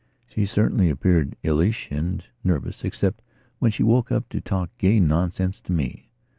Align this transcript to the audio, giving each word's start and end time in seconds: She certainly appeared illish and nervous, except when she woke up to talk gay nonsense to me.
She 0.25 0.47
certainly 0.47 0.89
appeared 0.89 1.35
illish 1.43 1.85
and 1.95 2.23
nervous, 2.43 2.83
except 2.83 3.21
when 3.59 3.69
she 3.69 3.83
woke 3.83 4.11
up 4.11 4.29
to 4.29 4.41
talk 4.41 4.71
gay 4.79 4.99
nonsense 4.99 5.61
to 5.61 5.71
me. 5.71 6.09